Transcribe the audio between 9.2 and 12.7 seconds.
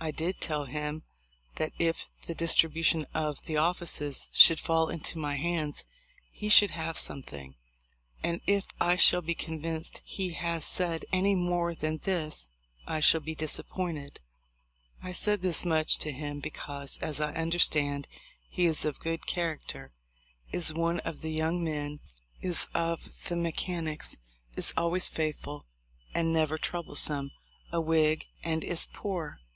be convinced he has said any more than this